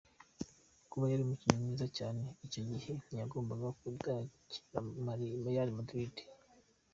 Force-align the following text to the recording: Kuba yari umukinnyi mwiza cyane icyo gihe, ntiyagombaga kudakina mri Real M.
Kuba 0.89 1.05
yari 1.11 1.21
umukinnyi 1.23 1.57
mwiza 1.63 1.87
cyane 1.97 2.23
icyo 2.45 2.61
gihe, 2.69 2.89
ntiyagombaga 3.03 3.67
kudakina 3.79 4.77
mri 5.05 5.27
Real 5.43 5.69
M. 5.77 5.79